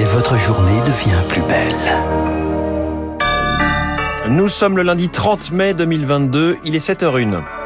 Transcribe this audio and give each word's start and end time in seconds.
et 0.00 0.04
votre 0.04 0.38
journée 0.38 0.80
devient 0.80 1.22
plus 1.28 1.42
belle. 1.42 1.74
Nous 4.30 4.48
sommes 4.48 4.76
le 4.78 4.82
lundi 4.82 5.10
30 5.10 5.52
mai 5.52 5.74
2022, 5.74 6.56
il 6.64 6.74
est 6.74 6.88
7h01. 6.88 7.59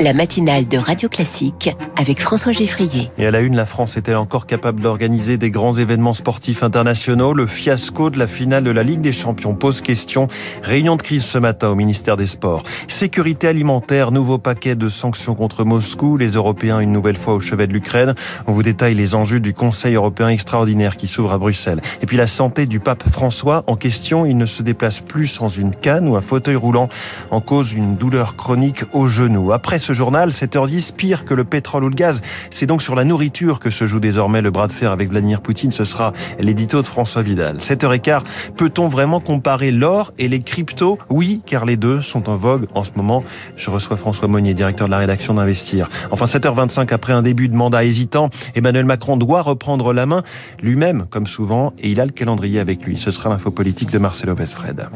La 0.00 0.12
matinale 0.12 0.66
de 0.66 0.76
Radio 0.76 1.08
Classique 1.08 1.70
avec 1.96 2.20
François 2.20 2.52
Geffrier. 2.52 3.10
Et 3.16 3.26
à 3.26 3.30
la 3.30 3.40
une, 3.40 3.56
la 3.56 3.64
France 3.64 3.96
est-elle 3.96 4.16
encore 4.16 4.46
capable 4.46 4.80
d'organiser 4.80 5.36
des 5.36 5.50
grands 5.50 5.74
événements 5.74 6.14
sportifs 6.14 6.62
internationaux? 6.62 7.32
Le 7.32 7.46
fiasco 7.46 8.10
de 8.10 8.18
la 8.18 8.26
finale 8.26 8.64
de 8.64 8.70
la 8.70 8.82
Ligue 8.82 9.00
des 9.00 9.12
Champions 9.12 9.54
pose 9.54 9.80
question. 9.80 10.26
Réunion 10.62 10.96
de 10.96 11.02
crise 11.02 11.24
ce 11.24 11.38
matin 11.38 11.68
au 11.68 11.74
ministère 11.76 12.16
des 12.16 12.26
Sports. 12.26 12.62
Sécurité 12.88 13.46
alimentaire, 13.46 14.10
nouveau 14.10 14.38
paquet 14.38 14.74
de 14.74 14.88
sanctions 14.88 15.34
contre 15.34 15.64
Moscou. 15.64 16.16
Les 16.16 16.30
Européens 16.30 16.80
une 16.80 16.92
nouvelle 16.92 17.16
fois 17.16 17.34
au 17.34 17.40
chevet 17.40 17.66
de 17.66 17.72
l'Ukraine. 17.72 18.14
On 18.46 18.52
vous 18.52 18.62
détaille 18.62 18.94
les 18.94 19.14
enjeux 19.14 19.40
du 19.40 19.54
Conseil 19.54 19.94
européen 19.94 20.28
extraordinaire 20.28 20.96
qui 20.96 21.06
s'ouvre 21.06 21.32
à 21.32 21.38
Bruxelles. 21.38 21.80
Et 22.02 22.06
puis 22.06 22.16
la 22.16 22.26
santé 22.26 22.66
du 22.66 22.80
pape 22.80 23.04
François 23.10 23.62
en 23.68 23.76
question. 23.76 24.26
Il 24.26 24.36
ne 24.36 24.46
se 24.46 24.62
déplace 24.62 25.00
plus 25.00 25.28
sans 25.28 25.48
une 25.48 25.74
canne 25.74 26.08
ou 26.08 26.16
un 26.16 26.20
fauteuil 26.20 26.56
roulant 26.56 26.88
en 27.30 27.40
cause 27.40 27.72
une 27.72 27.96
douleur 27.96 28.34
chronique 28.34 28.84
au 28.92 29.06
genou. 29.06 29.52
Après 29.52 29.78
ce 29.84 29.92
journal, 29.92 30.30
7h10, 30.30 30.94
pire 30.94 31.24
que 31.24 31.34
le 31.34 31.44
pétrole 31.44 31.84
ou 31.84 31.88
le 31.88 31.94
gaz. 31.94 32.22
C'est 32.50 32.66
donc 32.66 32.80
sur 32.80 32.94
la 32.94 33.04
nourriture 33.04 33.60
que 33.60 33.70
se 33.70 33.86
joue 33.86 34.00
désormais 34.00 34.40
le 34.40 34.50
bras 34.50 34.66
de 34.66 34.72
fer 34.72 34.90
avec 34.90 35.10
Vladimir 35.10 35.42
Poutine. 35.42 35.70
Ce 35.70 35.84
sera 35.84 36.12
l'édito 36.38 36.80
de 36.80 36.86
François 36.86 37.22
Vidal. 37.22 37.58
7h15, 37.58 38.22
peut-on 38.56 38.88
vraiment 38.88 39.20
comparer 39.20 39.70
l'or 39.70 40.12
et 40.18 40.28
les 40.28 40.40
cryptos? 40.40 40.98
Oui, 41.10 41.42
car 41.44 41.66
les 41.66 41.76
deux 41.76 42.00
sont 42.00 42.30
en 42.30 42.36
vogue 42.36 42.66
en 42.74 42.82
ce 42.82 42.92
moment. 42.96 43.24
Je 43.56 43.70
reçois 43.70 43.96
François 43.96 44.26
Monnier, 44.26 44.54
directeur 44.54 44.86
de 44.86 44.90
la 44.90 44.98
rédaction 44.98 45.34
d'Investir. 45.34 45.88
Enfin, 46.10 46.24
7h25, 46.24 46.92
après 46.92 47.12
un 47.12 47.22
début 47.22 47.48
de 47.48 47.54
mandat 47.54 47.84
hésitant, 47.84 48.30
Emmanuel 48.54 48.86
Macron 48.86 49.18
doit 49.18 49.42
reprendre 49.42 49.92
la 49.92 50.06
main 50.06 50.22
lui-même, 50.62 51.04
comme 51.10 51.26
souvent, 51.26 51.74
et 51.78 51.90
il 51.90 52.00
a 52.00 52.06
le 52.06 52.12
calendrier 52.12 52.58
avec 52.58 52.84
lui. 52.84 52.96
Ce 52.98 53.10
sera 53.10 53.28
l'info 53.28 53.50
politique 53.50 53.90
de 53.90 53.98
Marcelo 53.98 54.34
Vesfred. 54.34 54.88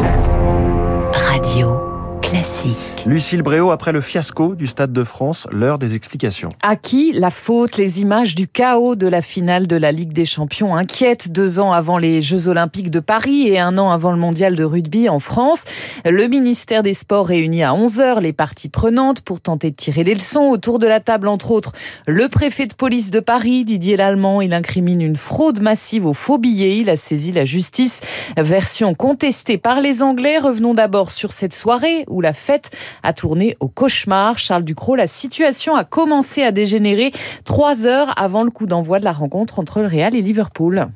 Radio. 1.12 1.88
Classique. 2.28 2.76
Lucille 3.06 3.40
Bréau, 3.40 3.70
après 3.70 3.90
le 3.90 4.02
fiasco 4.02 4.54
du 4.54 4.66
Stade 4.66 4.92
de 4.92 5.02
France, 5.02 5.46
l'heure 5.50 5.78
des 5.78 5.94
explications. 5.94 6.50
À 6.62 6.76
qui 6.76 7.12
la 7.12 7.30
faute? 7.30 7.78
Les 7.78 8.02
images 8.02 8.34
du 8.34 8.46
chaos 8.46 8.96
de 8.96 9.06
la 9.06 9.22
finale 9.22 9.66
de 9.66 9.76
la 9.76 9.92
Ligue 9.92 10.12
des 10.12 10.26
Champions 10.26 10.76
inquiètent 10.76 11.32
deux 11.32 11.58
ans 11.58 11.72
avant 11.72 11.96
les 11.96 12.20
Jeux 12.20 12.48
Olympiques 12.48 12.90
de 12.90 13.00
Paris 13.00 13.48
et 13.48 13.58
un 13.58 13.78
an 13.78 13.90
avant 13.90 14.10
le 14.10 14.18
Mondial 14.18 14.56
de 14.56 14.64
rugby 14.64 15.08
en 15.08 15.20
France. 15.20 15.64
Le 16.04 16.26
ministère 16.26 16.82
des 16.82 16.92
Sports 16.92 17.28
réunit 17.28 17.62
à 17.62 17.72
11h 17.72 18.20
les 18.20 18.34
parties 18.34 18.68
prenantes 18.68 19.22
pour 19.22 19.40
tenter 19.40 19.70
de 19.70 19.76
tirer 19.76 20.04
les 20.04 20.14
leçons. 20.14 20.48
Autour 20.50 20.78
de 20.78 20.86
la 20.86 21.00
table, 21.00 21.28
entre 21.28 21.50
autres, 21.50 21.72
le 22.06 22.28
préfet 22.28 22.66
de 22.66 22.74
police 22.74 23.10
de 23.10 23.20
Paris, 23.20 23.64
Didier 23.64 23.96
Lallemand. 23.96 24.42
Il 24.42 24.52
incrimine 24.52 25.00
une 25.00 25.16
fraude 25.16 25.62
massive 25.62 26.04
aux 26.04 26.12
faux 26.12 26.36
billets. 26.36 26.76
Il 26.76 26.90
a 26.90 26.96
saisi 26.96 27.32
la 27.32 27.46
justice. 27.46 28.00
Version 28.36 28.92
contestée 28.94 29.56
par 29.56 29.80
les 29.80 30.02
Anglais. 30.02 30.36
Revenons 30.36 30.74
d'abord 30.74 31.10
sur 31.10 31.32
cette 31.32 31.54
soirée 31.54 32.04
où 32.06 32.17
la 32.20 32.33
fête 32.33 32.70
a 33.02 33.12
tourné 33.12 33.56
au 33.61 33.69
cauchemar. 33.69 34.38
Charles 34.38 34.64
Ducrot, 34.64 34.97
la 34.97 35.06
situation 35.06 35.74
a 35.74 35.84
commencé 35.84 36.42
à 36.42 36.52
dégénérer 36.52 37.12
trois 37.44 37.86
heures 37.86 38.12
avant 38.16 38.42
le 38.42 38.50
coup 38.50 38.66
d'envoi 38.66 38.98
de 38.98 39.05
la 39.05 39.12
rencontre 39.12 39.58
entre 39.58 39.80
le 39.80 39.86
Real 39.86 40.14
et 40.14 40.22
Liverpool. 40.22 40.88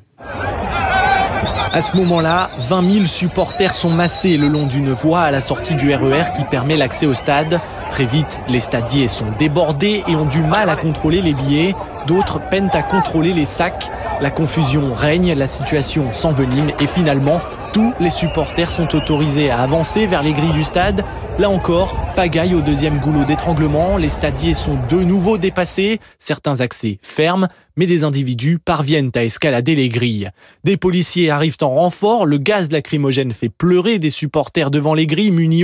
À 1.75 1.81
ce 1.81 1.97
moment-là, 1.97 2.51
20 2.69 2.91
000 2.91 3.05
supporters 3.07 3.73
sont 3.73 3.89
massés 3.89 4.37
le 4.37 4.47
long 4.47 4.67
d'une 4.67 4.91
voie 4.91 5.21
à 5.21 5.31
la 5.31 5.41
sortie 5.41 5.73
du 5.73 5.91
RER 5.91 6.21
e 6.21 6.37
qui 6.37 6.43
permet 6.43 6.77
l'accès 6.77 7.07
au 7.07 7.15
stade. 7.15 7.59
Très 7.89 8.05
vite, 8.05 8.41
les 8.47 8.59
stadiers 8.59 9.07
sont 9.07 9.25
débordés 9.39 10.03
et 10.07 10.15
ont 10.15 10.27
du 10.27 10.43
mal 10.43 10.69
à 10.69 10.75
contrôler 10.75 11.21
les 11.23 11.33
billets. 11.33 11.73
D'autres 12.05 12.39
peinent 12.39 12.69
à 12.73 12.83
contrôler 12.83 13.33
les 13.33 13.45
sacs. 13.45 13.89
La 14.21 14.29
confusion 14.29 14.93
règne, 14.93 15.33
la 15.33 15.47
situation 15.47 16.13
s'envenime 16.13 16.69
et 16.79 16.85
finalement, 16.85 17.41
tous 17.73 17.93
les 17.99 18.11
supporters 18.11 18.71
sont 18.71 18.95
autorisés 18.95 19.49
à 19.49 19.59
avancer 19.59 20.05
vers 20.05 20.23
les 20.23 20.31
grilles 20.31 20.53
du 20.53 20.63
stade. 20.63 21.03
Là 21.39 21.49
encore, 21.49 21.95
pagaille 22.15 22.53
au 22.53 22.61
deuxième 22.61 22.99
goulot 22.99 23.25
d'étranglement. 23.25 23.97
Les 23.97 24.09
stadiers 24.09 24.53
sont 24.53 24.77
de 24.87 24.97
nouveau 24.97 25.39
dépassés. 25.39 25.99
Certains 26.19 26.61
accès 26.61 26.99
ferment 27.01 27.47
mais 27.75 27.85
des 27.85 28.03
individus 28.03 28.59
parviennent 28.59 29.11
à 29.15 29.23
escalader 29.23 29.75
les 29.75 29.89
grilles. 29.89 30.29
Des 30.63 30.77
policiers 30.77 31.29
arrivent 31.29 31.57
en 31.61 31.69
renfort, 31.69 32.25
le 32.25 32.37
gaz 32.37 32.71
lacrymogène 32.71 33.31
fait 33.31 33.49
pleurer 33.49 33.99
des 33.99 34.09
supporters 34.09 34.71
devant 34.71 34.93
les 34.93 35.07
grilles 35.07 35.31
munis 35.31 35.63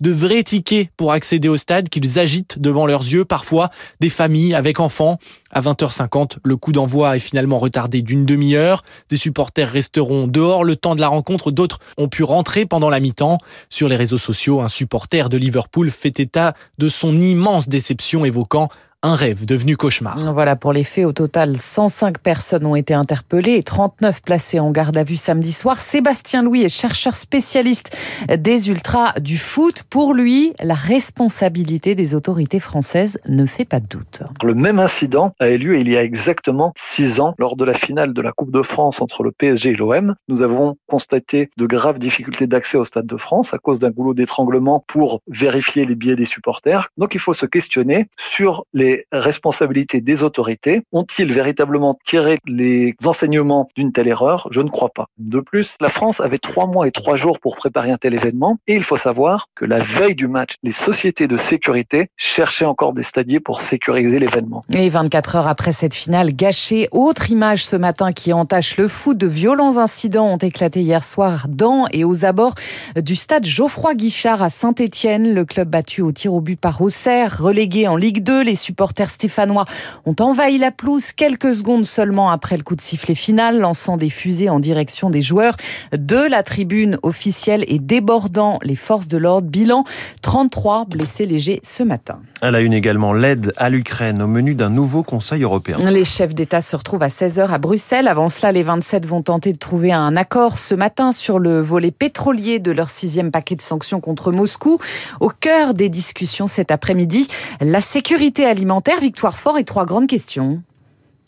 de 0.00 0.10
vrais 0.10 0.42
tickets 0.42 0.90
pour 0.96 1.12
accéder 1.12 1.48
au 1.48 1.56
stade 1.56 1.88
qu'ils 1.88 2.18
agitent 2.18 2.58
devant 2.58 2.86
leurs 2.86 3.02
yeux, 3.02 3.24
parfois 3.24 3.70
des 4.00 4.10
familles 4.10 4.54
avec 4.54 4.80
enfants. 4.80 5.18
À 5.50 5.60
20h50, 5.60 6.36
le 6.44 6.56
coup 6.56 6.72
d'envoi 6.72 7.16
est 7.16 7.20
finalement 7.20 7.58
retardé 7.58 8.02
d'une 8.02 8.24
demi-heure. 8.24 8.82
Des 9.08 9.16
supporters 9.16 9.70
resteront 9.70 10.26
dehors 10.26 10.62
le 10.62 10.76
temps 10.76 10.94
de 10.94 11.00
la 11.00 11.08
rencontre, 11.08 11.50
d'autres 11.50 11.80
ont 11.96 12.08
pu 12.08 12.22
rentrer 12.22 12.66
pendant 12.66 12.88
la 12.88 13.00
mi-temps. 13.00 13.38
Sur 13.68 13.88
les 13.88 13.96
réseaux 13.96 14.18
sociaux, 14.18 14.60
un 14.60 14.68
supporter 14.68 15.09
de 15.10 15.36
Liverpool 15.36 15.90
fait 15.90 16.20
état 16.20 16.54
de 16.78 16.88
son 16.88 17.20
immense 17.20 17.68
déception 17.68 18.24
évoquant 18.24 18.68
un 19.02 19.14
rêve 19.14 19.46
devenu 19.46 19.78
cauchemar. 19.78 20.18
Voilà 20.34 20.56
pour 20.56 20.74
les 20.74 20.84
faits. 20.84 21.06
Au 21.06 21.12
total, 21.12 21.56
105 21.56 22.18
personnes 22.18 22.66
ont 22.66 22.76
été 22.76 22.92
interpellées 22.92 23.54
et 23.54 23.62
39 23.62 24.20
placées 24.20 24.60
en 24.60 24.70
garde 24.70 24.96
à 24.98 25.04
vue 25.04 25.16
samedi 25.16 25.52
soir. 25.52 25.80
Sébastien 25.80 26.42
Louis 26.42 26.62
est 26.62 26.68
chercheur 26.68 27.16
spécialiste 27.16 27.96
des 28.28 28.68
ultras 28.68 29.18
du 29.18 29.38
foot. 29.38 29.84
Pour 29.88 30.12
lui, 30.12 30.52
la 30.62 30.74
responsabilité 30.74 31.94
des 31.94 32.14
autorités 32.14 32.60
françaises 32.60 33.18
ne 33.26 33.46
fait 33.46 33.64
pas 33.64 33.80
de 33.80 33.86
doute. 33.86 34.22
Le 34.42 34.54
même 34.54 34.78
incident 34.78 35.34
a 35.40 35.48
eu 35.48 35.56
lieu 35.56 35.78
il 35.78 35.88
y 35.88 35.96
a 35.96 36.02
exactement 36.02 36.74
six 36.76 37.20
ans 37.20 37.34
lors 37.38 37.56
de 37.56 37.64
la 37.64 37.74
finale 37.74 38.12
de 38.12 38.20
la 38.20 38.32
Coupe 38.32 38.52
de 38.52 38.62
France 38.62 39.00
entre 39.00 39.22
le 39.22 39.32
PSG 39.32 39.70
et 39.70 39.74
l'OM. 39.76 40.14
Nous 40.28 40.42
avons 40.42 40.76
constaté 40.86 41.48
de 41.56 41.66
graves 41.66 41.98
difficultés 41.98 42.46
d'accès 42.46 42.76
au 42.76 42.84
Stade 42.84 43.06
de 43.06 43.16
France 43.16 43.54
à 43.54 43.58
cause 43.58 43.78
d'un 43.78 43.90
goulot 43.90 44.12
d'étranglement 44.12 44.84
pour 44.86 45.22
vérifier 45.26 45.86
les 45.86 45.94
billets 45.94 46.16
des 46.16 46.26
supporters. 46.26 46.90
Donc 46.98 47.14
il 47.14 47.20
faut 47.20 47.32
se 47.32 47.46
questionner 47.46 48.08
sur 48.18 48.64
les 48.74 48.89
responsabilités 49.12 50.00
des 50.00 50.22
autorités. 50.22 50.82
Ont-ils 50.92 51.32
véritablement 51.32 51.98
tiré 52.04 52.38
les 52.46 52.94
enseignements 53.04 53.68
d'une 53.76 53.92
telle 53.92 54.08
erreur? 54.08 54.48
Je 54.50 54.60
ne 54.60 54.68
crois 54.68 54.90
pas. 54.90 55.06
De 55.18 55.40
plus, 55.40 55.76
la 55.80 55.90
France 55.90 56.20
avait 56.20 56.38
trois 56.38 56.66
mois 56.66 56.86
et 56.86 56.92
trois 56.92 57.16
jours 57.16 57.38
pour 57.40 57.56
préparer 57.56 57.90
un 57.90 57.96
tel 57.96 58.14
événement 58.14 58.58
et 58.66 58.74
il 58.74 58.84
faut 58.84 58.96
savoir 58.96 59.46
que 59.54 59.64
la 59.64 59.80
veille 59.80 60.14
du 60.14 60.28
match, 60.28 60.54
les 60.62 60.72
sociétés 60.72 61.26
de 61.26 61.36
sécurité 61.36 62.08
cherchaient 62.16 62.64
encore 62.64 62.92
des 62.92 63.02
stadiers 63.02 63.40
pour 63.40 63.60
sécuriser 63.60 64.18
l'événement. 64.18 64.64
Et 64.72 64.88
24 64.88 65.36
heures 65.36 65.48
après 65.48 65.72
cette 65.72 65.94
finale 65.94 66.32
gâchée, 66.34 66.88
autre 66.92 67.30
image 67.30 67.64
ce 67.64 67.76
matin 67.76 68.12
qui 68.12 68.32
entache 68.32 68.76
le 68.76 68.88
foot. 68.88 69.16
De 69.16 69.26
violents 69.26 69.78
incidents 69.78 70.26
ont 70.26 70.38
éclaté 70.38 70.80
hier 70.80 71.04
soir 71.04 71.46
dans 71.48 71.84
et 71.92 72.04
aux 72.04 72.24
abords 72.24 72.54
du 72.96 73.16
stade 73.16 73.44
Geoffroy 73.44 73.94
Guichard 73.94 74.42
à 74.42 74.50
Saint-Étienne. 74.50 75.34
Le 75.34 75.44
club 75.44 75.68
battu 75.68 76.02
au 76.02 76.12
tir 76.12 76.34
au 76.34 76.40
but 76.40 76.58
par 76.58 76.80
Auxerre, 76.80 77.38
relégué 77.40 77.88
en 77.88 77.96
Ligue 77.96 78.22
2. 78.22 78.42
Les 78.42 78.54
supporters 78.54 78.79
stéphanois 78.88 79.64
ont 80.06 80.16
envahi 80.20 80.58
la 80.58 80.70
pelouse 80.70 81.12
quelques 81.12 81.54
secondes 81.54 81.86
seulement 81.86 82.30
après 82.30 82.56
le 82.56 82.62
coup 82.62 82.76
de 82.76 82.80
sifflet 82.80 83.14
final, 83.14 83.60
lançant 83.60 83.96
des 83.96 84.10
fusées 84.10 84.48
en 84.48 84.60
direction 84.60 85.10
des 85.10 85.22
joueurs 85.22 85.56
de 85.92 86.16
la 86.16 86.42
tribune 86.42 86.98
officielle 87.02 87.64
et 87.68 87.78
débordant 87.78 88.58
les 88.62 88.76
forces 88.76 89.08
de 89.08 89.18
l'ordre. 89.18 89.48
Bilan 89.48 89.84
33 90.22 90.86
blessés 90.86 91.26
légers 91.26 91.60
ce 91.62 91.82
matin. 91.82 92.20
Elle 92.42 92.54
a 92.54 92.60
une 92.60 92.72
également 92.72 93.12
l'aide 93.12 93.52
à 93.56 93.68
l'Ukraine 93.68 94.22
au 94.22 94.26
menu 94.26 94.54
d'un 94.54 94.70
nouveau 94.70 95.02
Conseil 95.02 95.42
européen. 95.42 95.76
Les 95.90 96.04
chefs 96.04 96.34
d'État 96.34 96.62
se 96.62 96.74
retrouvent 96.74 97.02
à 97.02 97.08
16h 97.08 97.48
à 97.48 97.58
Bruxelles. 97.58 98.08
Avant 98.08 98.28
cela, 98.28 98.52
les 98.52 98.62
27 98.62 99.06
vont 99.06 99.22
tenter 99.22 99.52
de 99.52 99.58
trouver 99.58 99.92
un 99.92 100.16
accord 100.16 100.58
ce 100.58 100.74
matin 100.74 101.12
sur 101.12 101.38
le 101.38 101.60
volet 101.60 101.90
pétrolier 101.90 102.58
de 102.58 102.72
leur 102.72 102.88
sixième 102.88 103.30
paquet 103.30 103.56
de 103.56 103.62
sanctions 103.62 104.00
contre 104.00 104.32
Moscou. 104.32 104.78
Au 105.20 105.28
cœur 105.28 105.74
des 105.74 105.88
discussions 105.88 106.46
cet 106.46 106.70
après-midi, 106.70 107.28
la 107.60 107.80
sécurité 107.80 108.46
alimentaire 108.46 108.69
Victoire 109.00 109.36
Fort 109.36 109.58
et 109.58 109.64
trois 109.64 109.84
grandes 109.84 110.06
questions. 110.06 110.62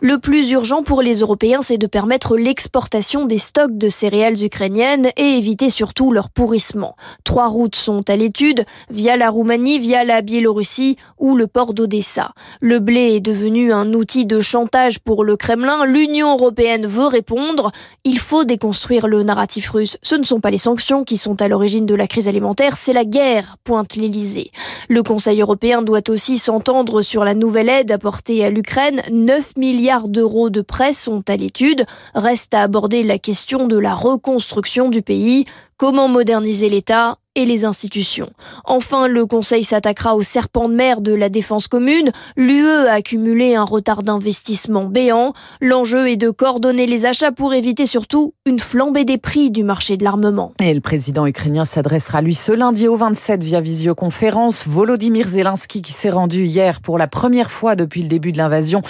Le 0.04 0.18
plus 0.18 0.50
urgent 0.50 0.82
pour 0.82 1.00
les 1.00 1.20
Européens, 1.20 1.60
c'est 1.62 1.78
de 1.78 1.86
permettre 1.86 2.36
l'exportation 2.36 3.24
des 3.24 3.38
stocks 3.38 3.78
de 3.78 3.88
céréales 3.88 4.44
ukrainiennes 4.44 5.10
et 5.16 5.36
éviter 5.36 5.70
surtout 5.70 6.10
leur 6.10 6.28
pourrissement. 6.28 6.96
Trois 7.22 7.46
routes 7.46 7.76
sont 7.76 8.10
à 8.10 8.16
l'étude, 8.16 8.64
via 8.90 9.16
la 9.16 9.30
Roumanie, 9.30 9.78
via 9.78 10.02
la 10.02 10.20
Biélorussie 10.20 10.96
ou 11.18 11.36
le 11.36 11.46
port 11.46 11.72
d'Odessa. 11.72 12.32
Le 12.60 12.80
blé 12.80 13.14
est 13.14 13.20
devenu 13.20 13.72
un 13.72 13.92
outil 13.92 14.26
de 14.26 14.40
chantage 14.40 14.98
pour 14.98 15.22
le 15.22 15.36
Kremlin. 15.36 15.86
L'Union 15.86 16.32
européenne 16.32 16.84
veut 16.84 17.06
répondre. 17.06 17.70
Il 18.02 18.18
faut 18.18 18.42
déconstruire 18.42 19.06
le 19.06 19.22
narratif 19.22 19.70
russe. 19.70 19.98
Ce 20.02 20.16
ne 20.16 20.24
sont 20.24 20.40
pas 20.40 20.50
les 20.50 20.58
sanctions 20.58 21.04
qui 21.04 21.16
sont 21.16 21.40
à 21.40 21.46
l'origine 21.46 21.86
de 21.86 21.94
la 21.94 22.08
crise 22.08 22.26
alimentaire, 22.26 22.76
c'est 22.76 22.92
la 22.92 23.04
guerre, 23.04 23.56
pointe 23.62 23.94
l'Elysée. 23.94 24.50
Le 24.88 25.04
Conseil 25.04 25.40
européen 25.40 25.80
doit 25.80 26.10
aussi 26.10 26.38
s'entendre 26.38 27.02
sur 27.02 27.24
la 27.24 27.34
nouvelle 27.34 27.68
aide 27.68 27.92
apportée 27.92 28.44
à 28.44 28.50
l'Ukraine, 28.50 29.00
9 29.12 29.56
milliards 29.56 29.91
d'euros 30.00 30.50
de 30.50 30.60
prêts 30.60 30.92
sont 30.92 31.22
à 31.28 31.36
l'étude. 31.36 31.84
Reste 32.14 32.54
à 32.54 32.62
aborder 32.62 33.02
la 33.02 33.18
question 33.18 33.66
de 33.66 33.78
la 33.78 33.94
reconstruction 33.94 34.88
du 34.88 35.02
pays. 35.02 35.44
Comment 35.82 36.06
moderniser 36.06 36.68
l'État 36.68 37.18
et 37.34 37.46
les 37.46 37.64
institutions. 37.64 38.30
Enfin, 38.64 39.08
le 39.08 39.24
Conseil 39.24 39.64
s'attaquera 39.64 40.14
au 40.14 40.22
serpent 40.22 40.68
de 40.68 40.74
mer 40.74 41.00
de 41.00 41.14
la 41.14 41.30
défense 41.30 41.66
commune. 41.66 42.12
L'UE 42.36 42.86
a 42.88 42.92
accumulé 42.92 43.54
un 43.54 43.64
retard 43.64 44.02
d'investissement 44.02 44.84
béant. 44.84 45.32
L'enjeu 45.60 46.10
est 46.10 46.16
de 46.16 46.28
coordonner 46.28 46.86
les 46.86 47.06
achats 47.06 47.32
pour 47.32 47.54
éviter 47.54 47.86
surtout 47.86 48.34
une 48.44 48.58
flambée 48.58 49.04
des 49.04 49.16
prix 49.16 49.50
du 49.50 49.64
marché 49.64 49.96
de 49.96 50.04
l'armement. 50.04 50.52
Et 50.60 50.74
le 50.74 50.80
président 50.80 51.26
ukrainien 51.26 51.64
s'adressera 51.64 52.20
lui 52.20 52.34
ce 52.34 52.52
lundi 52.52 52.86
au 52.86 52.96
27 52.96 53.42
via 53.42 53.62
visioconférence. 53.62 54.66
Volodymyr 54.66 55.26
Zelensky 55.26 55.80
qui 55.80 55.92
s'est 55.92 56.10
rendu 56.10 56.44
hier 56.44 56.82
pour 56.82 56.98
la 56.98 57.06
première 57.06 57.50
fois 57.50 57.76
depuis 57.76 58.02
le 58.02 58.08
début 58.08 58.32
de 58.32 58.38
l'invasion 58.38 58.82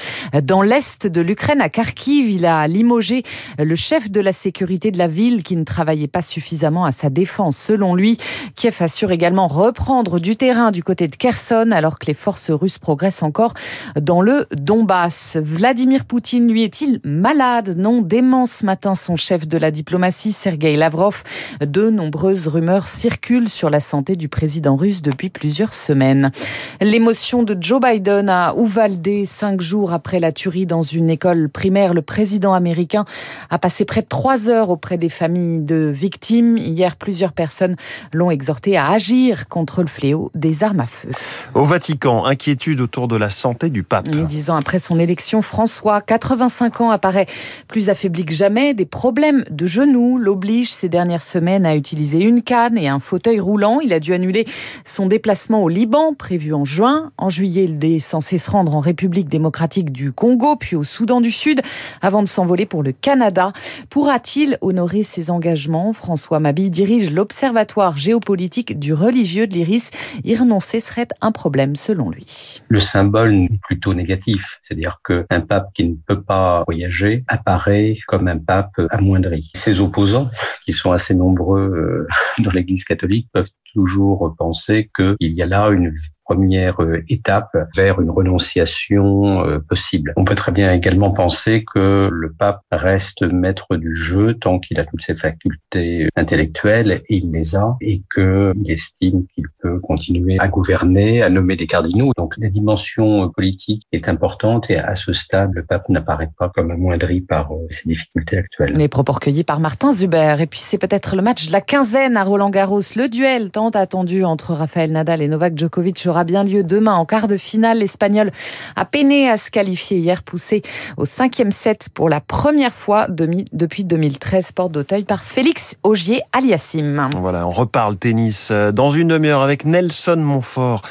dans 0.43 0.63
l'est 0.63 1.07
de 1.07 1.21
l'Ukraine 1.21 1.61
à 1.61 1.69
Kharkiv. 1.69 2.29
Il 2.29 2.45
a 2.45 2.67
limogé 2.67 3.23
le 3.59 3.75
chef 3.77 4.11
de 4.11 4.21
la 4.21 4.33
sécurité 4.33 4.91
de 4.91 4.99
la 4.99 5.07
ville 5.07 5.45
qui 5.45 5.55
ne 5.55 5.65
travaillait 5.65 6.09
pas 6.09 6.23
suffisamment 6.23 6.82
à 6.85 6.93
sa 6.93 7.11
défense 7.11 7.57
selon 7.57 7.95
lui. 7.95 8.19
Kiev 8.57 8.77
assure 8.81 9.11
également 9.11 9.47
reprendre 9.47 10.19
du 10.19 10.37
terrain 10.37 10.71
du 10.71 10.83
côté 10.83 11.09
de 11.09 11.17
Kherson 11.17 11.71
alors 11.73 11.99
que 11.99 12.07
les 12.07 12.15
forces 12.15 12.51
russes 12.51 12.79
progressent 12.79 13.23
encore 13.23 13.55
dans 14.01 14.21
le 14.21 14.47
Donbass. 14.53 15.37
Vladimir 15.41 16.05
Poutine, 16.05 16.49
lui, 16.49 16.63
est-il 16.63 17.01
malade? 17.05 17.75
Non, 17.77 18.01
dément 18.03 18.47
ce 18.47 18.65
matin 18.65 18.95
son 18.95 19.17
chef 19.17 19.47
de 19.47 19.59
la 19.59 19.71
diplomatie, 19.71 20.33
Sergei 20.33 20.77
Lavrov. 20.77 21.23
De 21.61 21.91
nombreuses 21.91 22.49
rumeurs 22.49 22.89
circulent 22.89 23.49
sur 23.49 23.71
la 23.71 23.81
santé 23.81 24.17
du 24.17 24.29
président 24.29 24.77
russe 24.77 25.03
depuis 25.03 25.29
plusieurs 25.29 25.75
semaines. 25.75 26.33
L'émotion 26.81 27.43
de 27.43 27.57
Joe 27.61 27.81
Biden 27.81 28.29
à 28.29 28.55
Uvalde, 28.57 29.25
cinq 29.25 29.61
jours 29.61 29.93
après 29.93 30.21
la 30.21 30.33
tuerie 30.33 30.67
dans 30.67 30.83
une 30.83 31.11
école 31.11 31.49
primaire. 31.49 31.95
Le 31.95 32.03
président 32.03 32.55
américain 32.55 33.05
a 33.51 33.59
passé 33.59 33.85
près 33.85 34.03
de 34.03 34.07
trois 34.07 34.49
heures 34.49 34.71
auprès 34.71 34.99
des 34.99 35.09
familles 35.09 35.61
de 35.61 35.93
victimes. 35.95 36.57
Hier, 36.73 36.97
plusieurs 36.97 37.33
personnes 37.33 37.77
l'ont 38.13 38.31
exhorté 38.31 38.77
à 38.77 38.91
agir 38.91 39.49
contre 39.49 39.83
le 39.83 39.89
fléau 39.89 40.31
des 40.35 40.65
armes 40.65 40.81
à 40.81 40.87
feu. 40.87 41.11
Au 41.55 41.65
Vatican, 41.65 42.25
inquiétude 42.25 42.81
autour 42.81 43.09
de 43.09 43.17
la 43.17 43.31
santé 43.31 43.69
du 43.69 43.83
pape. 43.83 44.09
Dix 44.09 44.51
ans 44.51 44.57
après 44.57 44.79
son 44.79 44.99
élection, 44.99 45.43
François, 45.43 46.01
85 46.01 46.81
ans, 46.81 46.91
apparaît 46.91 47.27
plus 47.69 47.91
affaibli 47.91 48.25
que 48.25 48.33
jamais. 48.33 48.75
Des 48.75 48.87
problèmes 48.87 49.45
de 49.51 49.67
genoux 49.67 50.19
l'obligent 50.19 50.71
ces 50.71 50.89
dernières 50.89 51.23
semaines 51.23 51.67
à 51.67 51.77
utiliser 51.77 52.21
une 52.21 52.43
canne 52.43 52.79
et 52.79 52.89
un 52.89 53.01
fauteuil 53.01 53.39
roulant. 53.39 53.81
Il 53.81 53.93
a 53.93 54.01
dû 54.01 54.15
annuler 54.15 54.47
son 54.85 55.07
déplacement 55.07 55.63
au 55.63 55.69
Liban, 55.69 56.15
prévu 56.15 56.55
en 56.55 56.65
juin. 56.65 57.13
En 57.19 57.31
juillet, 57.31 57.65
il 57.65 57.85
est 57.85 57.99
censé 57.99 58.39
se 58.39 58.51
rendre 58.51 58.75
en 58.75 58.81
République 58.81 59.29
démocratique 59.29 59.93
du 59.93 60.13
Congo, 60.13 60.57
puis 60.57 60.77
au 60.77 60.85
Soudan 60.85 61.21
du 61.21 61.31
Sud, 61.31 61.61
avant 62.01 62.23
de 62.23 62.29
s'envoler 62.29 62.67
pour 62.67 62.83
le 62.83 62.93
Canada. 62.93 63.53
Pourra-t-il 63.91 64.59
honorer 64.61 65.03
ses 65.03 65.31
engagements? 65.31 65.93
François 65.93 66.41
Dirige 66.71 67.11
l'Observatoire 67.11 67.97
géopolitique 67.97 68.79
du 68.79 68.93
religieux 68.93 69.47
de 69.47 69.55
l'Iris, 69.55 69.91
y 70.25 70.35
renoncer 70.37 70.81
serait 70.81 71.09
un 71.21 71.33
problème 71.33 71.77
selon 71.77 72.11
lui. 72.11 72.61
Le 72.69 72.81
symbole 72.81 73.35
est 73.35 73.61
plutôt 73.63 73.95
négatif, 73.95 74.59
c'est-à-dire 74.63 75.01
qu'un 75.05 75.41
pape 75.41 75.69
qui 75.75 75.89
ne 75.89 75.95
peut 76.07 76.23
pas 76.23 76.65
voyager 76.67 77.25
apparaît 77.29 77.97
comme 78.07 78.29
un 78.29 78.39
pape 78.39 78.81
amoindri. 78.91 79.51
Ses 79.55 79.81
opposants, 79.81 80.31
qui 80.65 80.73
sont 80.73 80.93
assez 80.93 81.15
nombreux 81.15 81.61
euh, 81.61 82.07
dans 82.43 82.51
l'Église 82.51 82.85
catholique, 82.85 83.29
peuvent 83.33 83.51
toujours 83.75 84.35
penser 84.39 84.91
qu'il 84.95 85.17
y 85.21 85.43
a 85.43 85.47
là 85.47 85.69
une 85.71 85.93
première 86.33 86.83
euh, 86.83 87.05
étape 87.11 87.55
vers 87.77 88.01
une 88.01 88.11
renonciation 88.11 89.45
euh, 89.45 89.59
possible. 89.59 90.15
On 90.17 90.25
peut 90.25 90.35
très 90.35 90.53
bien 90.53 90.73
également 90.73 91.11
penser 91.11 91.65
que 91.75 92.09
le 92.11 92.33
pape 92.33 92.63
reste 92.71 93.23
maître 93.23 93.77
du 93.77 93.95
jeu 93.95 94.35
tant 94.35 94.59
qu'il 94.59 94.81
a 94.81 94.85
toutes 94.87 95.03
ses 95.03 95.15
facultés 95.15 96.09
intellectuelles, 96.17 97.03
et 97.09 97.17
il 97.17 97.31
les 97.33 97.55
a, 97.55 97.77
et 97.83 98.03
qu'il 98.15 98.71
estime 98.71 99.27
qu'il 99.35 99.45
peut 99.61 99.79
continuer 99.81 100.39
à 100.39 100.49
gouverner, 100.49 101.23
à 101.23 101.29
nommer 101.29 101.57
des 101.57 101.67
cardinaux. 101.67 102.13
Donc 102.17 102.35
la 102.39 102.49
dimension 102.49 103.31
politique 103.31 103.87
est 103.93 104.09
importante 104.09 104.71
et 104.71 104.79
à 104.79 104.97
ce 104.97 105.13
stade, 105.13 105.51
le 105.53 105.65
pape 105.65 105.89
n'apparaît 105.91 106.31
pas 106.39 106.49
comme 106.49 106.71
amoindri 106.71 107.21
par 107.21 107.51
ses 107.71 107.83
euh, 107.89 107.93
difficultés 107.93 108.39
actuelles. 108.39 108.73
Les 108.75 108.89
propos 108.89 109.13
recueillis 109.13 109.45
par 109.45 109.61
Martin 109.61 109.93
Zuber. 109.93 110.37
Et 110.41 110.47
puis 110.47 110.61
c'est 110.61 110.79
peut-être 110.79 111.15
le 111.15 111.23
match 111.23 111.47
de 111.49 111.53
la 111.53 111.61
quinzaine 111.61 112.17
à 112.17 112.25
Roland 112.25 112.51
Garros, 112.51 112.81
le 112.97 113.09
duel 113.09 113.51
tant 113.51 113.69
attendu 113.69 114.25
entre 114.25 114.55
Rafael 114.55 114.93
Nadal 114.93 115.21
et 115.21 115.29
Novak 115.29 115.59
Djokovic 115.59 116.03
aura 116.07 116.22
bien 116.25 116.45
lieu 116.45 116.63
demain 116.63 116.95
en 116.95 117.05
quart 117.05 117.29
de 117.29 117.37
finale. 117.37 117.79
L'Espagnol 117.79 118.31
a 118.77 118.85
peiné 118.85 119.29
à 119.29 119.37
se 119.37 119.51
qualifier 119.51 119.99
hier, 119.99 120.23
poussé 120.23 120.63
au 120.97 121.05
cinquième 121.05 121.53
set 121.53 121.89
pour 121.93 122.09
la 122.09 122.21
première 122.21 122.75
fois 122.75 123.07
depuis 123.09 123.85
2013, 123.85 124.53
porte 124.53 124.73
d'Auteuil 124.73 125.05
par 125.05 125.25
Félix 125.25 125.77
Augier 125.83 126.23
aliassim. 126.33 127.11
Voilà, 127.21 127.47
on 127.47 127.51
reparle 127.51 127.97
tennis 127.97 128.49
euh, 128.51 128.73
dans 128.73 128.91
une 128.91 129.09
demi-heure 129.09 129.43
avec 129.43 129.65
Nelson 129.65 130.17
Montfort 130.17 130.83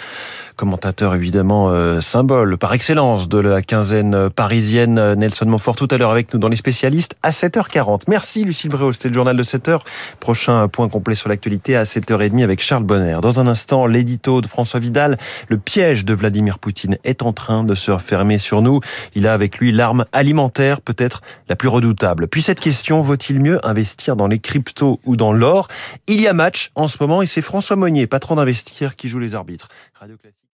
commentateur 0.61 1.15
évidemment 1.15 1.71
euh, 1.71 2.01
symbole 2.01 2.55
par 2.55 2.71
excellence 2.71 3.27
de 3.27 3.39
la 3.39 3.63
quinzaine 3.63 4.29
parisienne. 4.29 4.99
Euh, 4.99 5.15
Nelson 5.15 5.47
Montfort 5.47 5.75
tout 5.75 5.87
à 5.89 5.97
l'heure 5.97 6.11
avec 6.11 6.31
nous 6.31 6.39
dans 6.39 6.49
les 6.49 6.55
spécialistes 6.55 7.15
à 7.23 7.31
7h40. 7.31 8.01
Merci 8.07 8.43
Lucille 8.43 8.69
Bréau, 8.69 8.93
c'était 8.93 9.07
le 9.07 9.15
journal 9.15 9.35
de 9.35 9.41
7h. 9.41 9.79
Prochain 10.19 10.67
point 10.67 10.87
complet 10.87 11.15
sur 11.15 11.29
l'actualité 11.29 11.75
à 11.75 11.85
7h30 11.85 12.43
avec 12.43 12.61
Charles 12.61 12.83
Bonner. 12.83 13.17
Dans 13.23 13.39
un 13.39 13.47
instant, 13.47 13.87
l'édito 13.87 14.41
de 14.41 14.45
François 14.45 14.79
Vidal, 14.79 15.17
le 15.47 15.57
piège 15.57 16.05
de 16.05 16.13
Vladimir 16.13 16.59
Poutine 16.59 16.99
est 17.03 17.23
en 17.23 17.33
train 17.33 17.63
de 17.63 17.73
se 17.73 17.89
refermer 17.89 18.37
sur 18.37 18.61
nous. 18.61 18.81
Il 19.15 19.25
a 19.25 19.33
avec 19.33 19.57
lui 19.57 19.71
l'arme 19.71 20.05
alimentaire 20.11 20.81
peut-être 20.81 21.21
la 21.49 21.55
plus 21.55 21.69
redoutable. 21.69 22.27
Puis 22.27 22.43
cette 22.43 22.59
question, 22.59 23.01
vaut-il 23.01 23.39
mieux 23.39 23.57
investir 23.65 24.15
dans 24.15 24.27
les 24.27 24.37
cryptos 24.37 24.99
ou 25.05 25.15
dans 25.15 25.33
l'or? 25.33 25.69
Il 26.05 26.21
y 26.21 26.27
a 26.27 26.33
match 26.33 26.69
en 26.75 26.87
ce 26.87 26.97
moment 27.01 27.23
et 27.23 27.25
c'est 27.25 27.41
François 27.41 27.77
Monnier, 27.77 28.05
patron 28.05 28.35
d'Investir, 28.35 28.95
qui 28.95 29.09
joue 29.09 29.17
les 29.17 29.33
arbitres. 29.33 29.69
Radio 29.99 30.17